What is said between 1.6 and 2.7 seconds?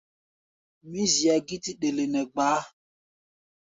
ɗele nɛ gbaá.